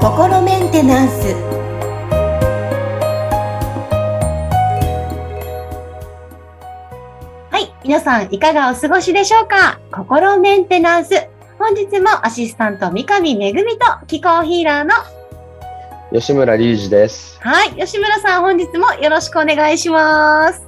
[0.00, 1.34] 心メンテナンス
[7.50, 9.78] はい皆さんいかがお過ごしでしょうか？
[9.92, 11.28] 心メンテナンス
[11.58, 13.60] 本日もアシスタント三上恵と
[14.06, 14.94] 気候ヒーラーの
[16.12, 17.38] 吉村隆二です。
[17.42, 20.62] はい吉村さん本日もよろしくお願いします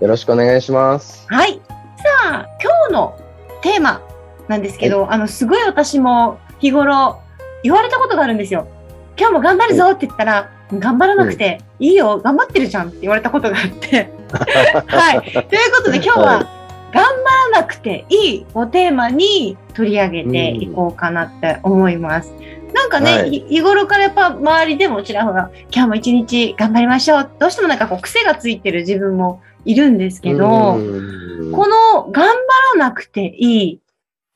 [0.00, 1.26] よろしくお願いします。
[1.28, 1.60] はい
[1.98, 3.18] さあ今日の
[3.62, 4.02] テーマ
[4.48, 7.20] なんですけど、あのすごい私も日頃
[7.62, 8.68] 言われたことがあるんですよ
[9.16, 14.10] 今日も頑張るぞって言ったら、頑張らなくていいよ、頑張ってるじゃんって言われたことがあって。
[14.86, 15.22] はい。
[15.22, 15.42] という
[15.72, 22.32] ことで今日は、はい頑張らなくていいをテーマに取り上げていこうかなって思います。
[22.74, 27.30] なんかね、はい日日頃からやっぱ周りでもちらほら、今日も一日頑張りましょう。
[27.38, 33.80] どうしてもなんかこう癖がついてる自分もいるんですけど、うんこの頑張らなくていい、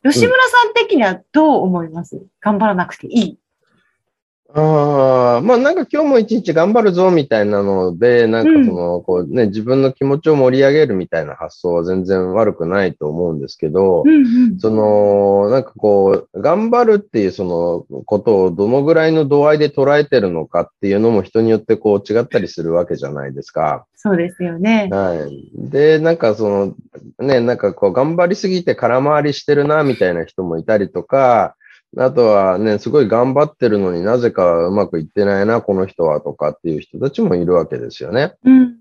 [0.03, 3.39] 吉村さん的にはどう思います、頑張らなくていい。
[4.59, 14.21] ああ、まあなんか今日も一日頑張るぞみたいなので、なんかその、こうね、自分の気持ちを盛り上げるみたいな発想は全然悪くないと思うんですけど、うんう
[14.55, 14.59] ん。
[14.59, 23.85] その、なんかこう、頑張るっていうそのことをどのぐらいの度合いで捉えてるのかっていうのも人によってこう違ったりするわけじゃないですか。
[23.95, 24.89] そうですよね。
[24.91, 25.51] はい。
[25.71, 26.75] で、なんかその、
[27.19, 31.57] ね、なんかこう、頑張りすぎて空回りしてるな、みたいな人もいたりとか、
[31.99, 38.35] あとはね、すごい頑張ってるのになぜかうまくいってないな、この人はとかっていう人たちもいるわけですよね。
[38.45, 38.77] うん。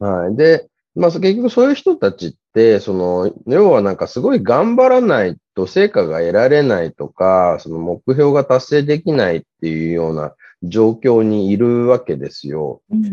[0.00, 0.36] はい。
[0.36, 12.82] で、まあ結局そういう人たちって、その、要はなんかすごい頑張らないと成果が得られないとか、その目標が達成できないっていうような状況にいるわけですよ。
[12.90, 13.04] うん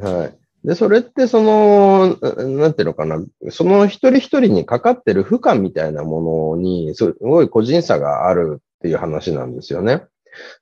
[0.00, 0.18] うん。
[0.18, 0.38] はい。
[0.68, 2.18] で、それってその、
[2.58, 10.02] なんていうのかな、その一人一人にかかってる負荷みたいなものに、すごい個人差があるっていう話なんですよね。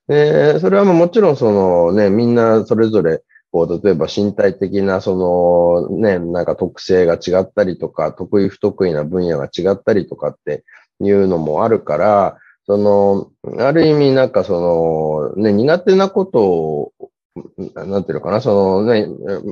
[0.07, 10.63] で、それはもうもちろんそのね、みんなそれぞれ、こう、例えば身体的なそのね、なんか特性が違ったりとか、得意不得意な分野が違ったりとかって
[11.01, 13.29] いうのもあるから、その、
[13.59, 16.93] ある意味なんかその、ね、苦手なことを
[17.75, 19.07] なんていうのかな、そのね、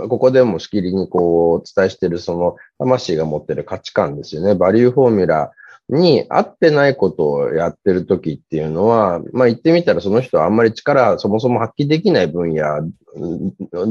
[0.10, 4.56] ここでもしきりにこう、お伝えしているその、魂が持ってる価値観ですよね。
[4.56, 5.52] バリューフォーミュラ
[5.90, 12.82] に合ってないことをやってる時っていうのは、まあ言ってみたらその人はあんまり力そもそも発揮できない分野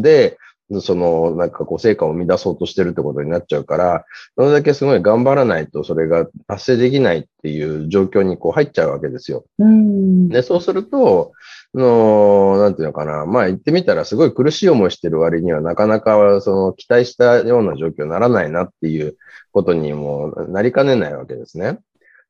[0.01, 0.37] で、
[0.81, 4.05] その、なんかこう、成果を生み出そうとしてるってことになっちゃうから、
[4.37, 9.45] それだけすごい頑張らないとそれが達成できないっていう状況にこう入っちゃうわけですよ。
[9.59, 10.29] うん。
[10.29, 11.33] で、そうすると、
[11.75, 13.27] の、なんていうのかな。
[13.27, 19.17] まあ言ってみたらすごい苦しい思いしてる割にはなかなかその期待したような状況にならないなっていう
[19.53, 21.79] ことにもなりかねないわけですね。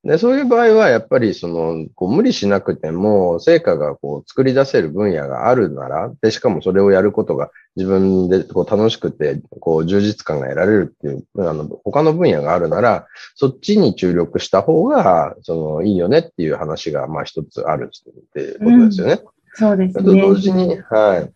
[0.04, 19.22] で、そういう場合はやっぱりその、こう無理しなくても成果がこう作り出せる分野があるなら、で、しかもそれをやることが自分でこう楽しくて、こう充実感が得られるっていう、あの、他の分野があるなら、そっちに注力した方が、その、いいよねっていう話が、まあ一つあるっていうことですよね。
[19.54, 20.20] そうですね。
[20.20, 21.32] 同時に、はい。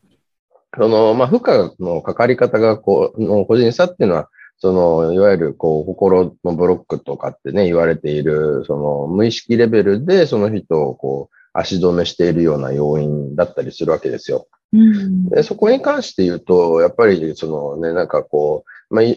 [0.77, 14.49] その、まあ、負荷のかかり方が、こう、の個人差っていうのは、その、いわゆる、こう、心のブロックとかってね、言われている、その、無意識レベルで、その人を、こう、足止めしているような要因だったりするわけですよ。
[14.73, 15.29] うん。
[15.31, 19.17] でそこに関して言うと、やっぱり、そのね、なんかこう、まあ、い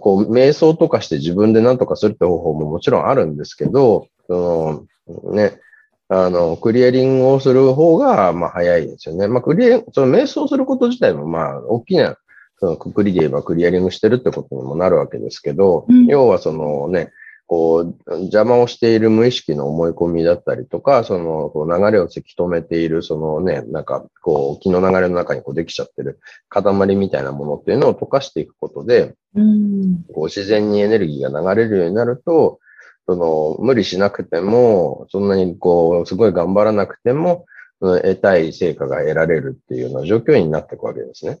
[0.00, 5.60] こう、瞑想とかして自分で何とかするって方法ももちろんあるんですけど、その、ね、
[6.08, 9.28] あの、クリアリングをする方が、まあ、早いですよね。
[9.28, 12.16] まあ、クリア、その瞑想すること自体も、まあ、大きな、
[12.60, 17.12] そのくくりで言えばクリアリングしてるってことにもなるわけですけど、うん要はそのね、
[17.48, 26.20] こう、邪魔をしている無意識の思い込みだったりとか、その、こう流れをせき止めている、そのね、なんか、こう、気の流れの中にこうできちゃってる
[26.50, 30.04] 塊みたいなものっていうのを溶かしていくことで、うん。
[30.12, 32.60] こう自然にエネルギーが流れるようになると、
[33.08, 37.46] その、無理しなくても、そんなにこう、すごい頑張らなくても、
[37.80, 41.38] うん得たい成果が得られるっていうような状況になっていくわけですね。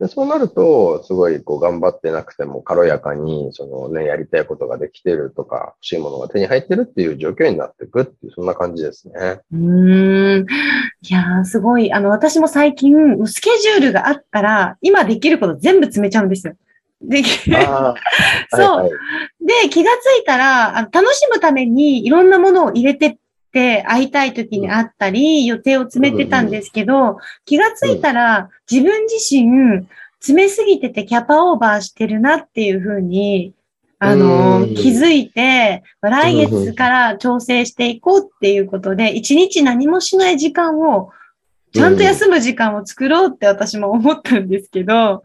[0.00, 9.40] でそうなると、すごいこう頑張ってなくても軽やかに、そのね、やりたいことができてるとか、欲しいものが手に入ってるっていう状況になっていくっていう、そんな感じですね。
[9.52, 10.46] うーん。
[11.02, 11.92] いやー、すごい。
[11.92, 12.94] あの、私も最近、
[13.26, 16.54] スケジュールがあったら、今できること全部詰めちゃうんですよ。
[17.02, 17.22] で、
[17.54, 17.94] ああ、
[18.56, 18.76] そう。
[18.82, 18.96] はいは
[19.40, 19.64] い。
[19.64, 23.16] で、気がついたら、あの楽しむためにいろんなものを入れてっ
[23.52, 29.86] て、会いたい時に会ったり、予定を詰めてたんですけど、気がついたら、自分自身、
[30.20, 33.54] 詰めすぎててキャパオーバーしてるなっていうふうに
[34.02, 34.74] あのうん。
[34.74, 41.10] 気づいて、来月から調整していこうっていうことで、一日何もしない時間を、
[41.74, 45.22] ちゃんと休む時間を作ろうって私も思ったんですけど、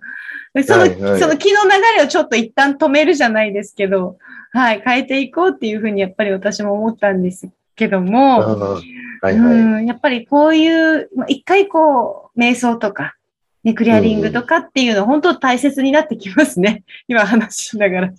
[0.63, 4.18] その、はいはいその気の流れをちょっと一旦止めるじゃないですけど、
[4.52, 9.60] はい、変えていこうっていうふうにやっぱり私も思ったんですけどあも、ーはいはい。
[9.60, 13.16] うん、やっぱりこういう、まあ一回こう、瞑想とか、
[13.63, 16.84] ね、クリアリングとかっていうのは本当大切になってきますね。
[17.07, 18.13] 今話しながら。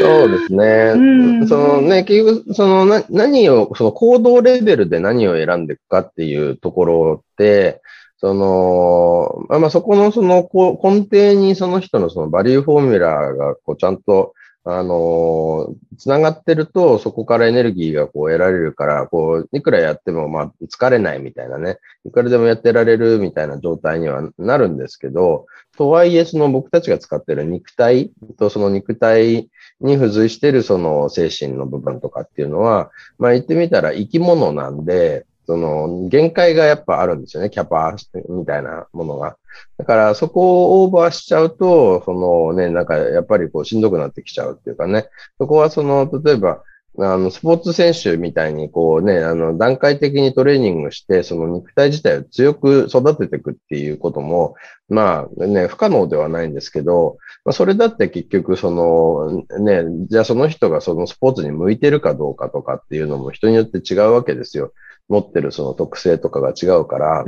[0.00, 0.92] そうですね。
[0.94, 0.98] う
[1.42, 7.82] んそのね、結局、そのな何を、その行動レベルで何を選んでいくかっていうところって、
[8.22, 14.34] その、まあまそこのそのこう根底にその人のそのバリューフォーミュラーがこうちゃんと、
[14.64, 25.46] あのつながってると、そこからエネルギーがこう得られるから、こう、いくらやってもまあ疲れないみたいなね、いくらでもやってられるみたいな状態にはなるんですけど、
[25.76, 29.48] とはいえ、その僕たちが使ってる肉体とその肉体
[29.80, 37.94] に付随してるその精神の部分とかっていうのは、まあ言ってみたら生き物なんで、その限界がやっぱあるんですよね、キャパ
[38.30, 39.36] みたいなものが。
[39.76, 46.62] だからそこをオーバーしちゃうと、そのね、なんかやっぱりこうしんどくなってきちゃうっていうかね、そこはその、例えば、
[46.98, 54.56] あの、スポーツ選手みたいに、こうね、あの、段階的にトレーニングして、その肉体自体を強く育てていくっていうことも、
[54.90, 57.16] まあね、不可能ではないんですけど、
[57.46, 64.72] まあ、それだって結局、その、ね、じゃあその人がそのスポーツに向いてるかどうかとかっていうのも人によって違うわけですよ。
[65.08, 67.22] 持ってるその特性とかが違うから。
[67.22, 67.24] う。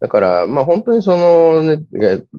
[0.00, 1.82] だから、まあ本当にそのね、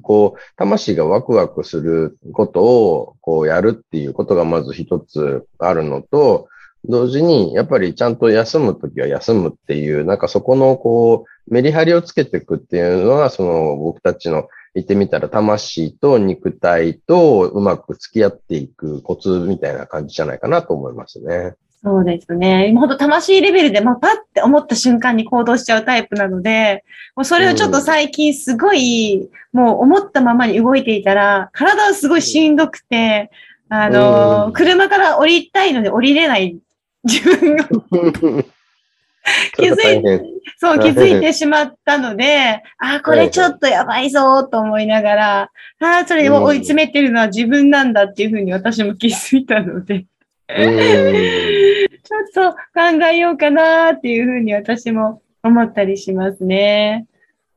[0.02, 6.48] こう、魂がワクワクすることを、こうやるっていうことがまず一つあるのと、
[6.84, 21.54] 同時に、やっぱりちゃんと休むときは休むっていう、なんかそこのこう、メリハリをつけていくっていうのは、その僕たちの言ってみたら魂と肉体とうまく付き合っていくコツみたいな感じじゃないかなと思いますね。
[21.84, 22.68] そうですね。
[22.68, 26.84] 今ほんと魂レベルで、まあ、パッて思った瞬間に行動しちゃうタイプなので、
[27.16, 33.32] もうそれをちょっと最近すごい、もう思ったままに動いていたら、体はすごいしんどくて、
[33.68, 34.52] あの、うん。
[34.52, 36.56] 車から降りたいので降りれない。
[37.02, 37.64] 自分が。
[39.56, 40.22] 気づい大変。
[40.58, 45.50] そう、気づいてしまったので、あーこれちょっとやばいぞと思いながら、
[45.80, 50.06] ああ、それを追い詰めてるのは自分なんだっていうふうに私も気づいたので、うん
[52.02, 57.06] ちょっと考えようかなっていうふうに私も思ったりしますね。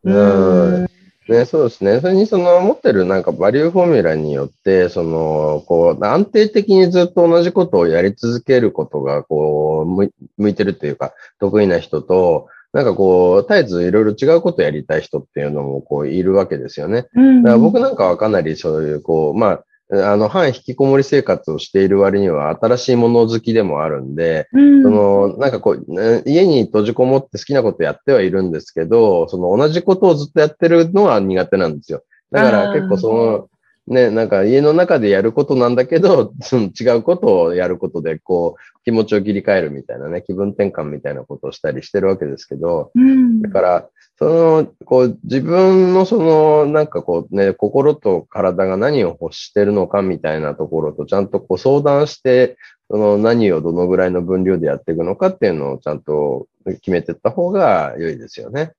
[0.03, 0.87] うん
[1.27, 1.99] ね、そうですね。
[2.01, 17.07] それにその持ってるなんかバリューフォーミュラによって、その、こう、安定的にずっと同じことをやり続けることが、こう、向いてるっていうか、得意な人と、なんかこう、絶えずいろいろ違うことやりたい人っていうのも、こう、いるわけですよね。
[17.15, 32.03] うんだから僕なんかはかなりそういう、こう、まあ、あの、半引きこもり生活をしている割には新しいもの好きでもあるんで、うんその、なんかこう、ね家に閉じこもって好きなことやってはいるんですけど、その同じことをずっとやってるのは苦手なんですよ。
[32.31, 33.47] だから結構その、
[33.87, 52.57] ね、なんか家の中でやることなんだけど、 その違うことをやることで、こう、気持ちを切り替えるみたいなね、気分転換みたいなことをしたりしてるわけですけど、うんだから、その、こう、自分のその、なんかこうね、心と体が何を欲してるのかみたいなところとちゃんとこう相談して、
[52.89, 58.73] その何をどのぐらいの分量でやっていくのかっていうのをちゃんと決めていった方が良いですよね。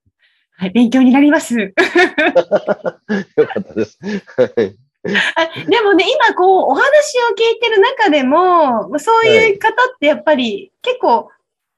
[0.55, 1.55] はい、勉強になります。
[1.59, 3.99] よかったです。
[4.01, 11.29] はいあでもね、今こう、お話を聞いてる中でも、そういう方ってやっぱり結構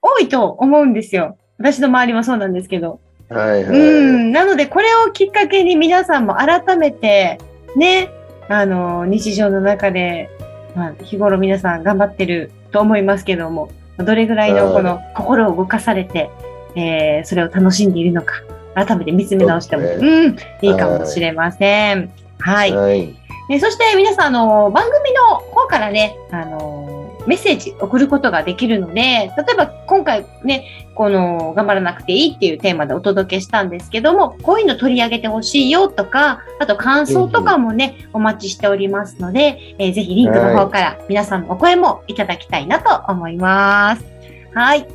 [0.02, 1.38] 多いと思うんですよ。
[1.58, 3.00] 私の周りもそうなんですけど。
[3.30, 3.80] はいはい。
[3.80, 4.32] うん。
[4.32, 7.38] なので、これをきっかけに皆さんも改めて、
[7.76, 8.12] ね、
[8.48, 10.30] あの、日常の中で、
[10.76, 16.30] まあ、日頃皆さん頑張ってると思いますけども、どれぐらいのこの心を動かされて、
[16.76, 18.36] えー、それを楽しんでいるのか、
[18.74, 22.12] 改めて見つめ直しても、そううん、いいかもしれません。
[22.40, 22.76] はい。
[22.76, 23.19] はい。
[23.50, 44.06] ね、そして皆さん、あの、番組の方からね、あの、メッセージ送ることができるので、例えば今回ね、この、頑張らなくていいっていうテーマでお届けしたんですけども、こういうの取り上げてほしいよとか、あと感想とかもね、お待ちしておりますので、えーぜひリンクの方から皆さんのお声もいただきたいなと思います。
[44.54, 44.88] はい。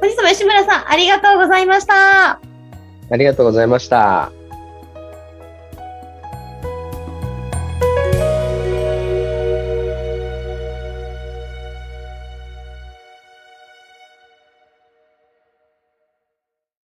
[0.00, 2.40] 本日も吉村さん、ありがとうございました。
[3.10, 4.41] ありがとうございました。